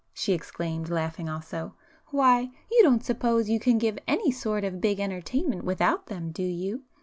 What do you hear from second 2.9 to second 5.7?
suppose you can give any sort of big entertainment